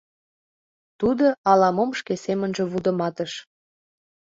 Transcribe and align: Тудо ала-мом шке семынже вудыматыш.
Тудо 0.99 1.25
ала-мом 1.49 1.89
шке 1.99 2.13
семынже 2.25 2.63
вудыматыш. 2.71 3.31